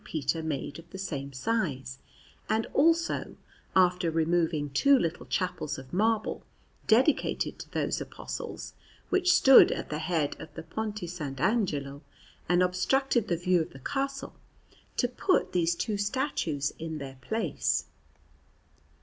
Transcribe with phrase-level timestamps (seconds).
[0.03, 1.99] Peter made of the same size,
[2.49, 3.35] and also,
[3.75, 6.41] after removing two little chapels of marble,
[6.87, 8.73] dedicated to those Apostles,
[9.09, 11.21] which stood at the head of the Ponte S.
[11.21, 12.01] Angelo
[12.49, 14.33] and obstructed the view of the Castle,
[14.97, 17.85] to put these two statues in their place.